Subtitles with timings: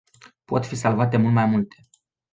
[0.51, 1.89] Pot fi salvate mult mai multe.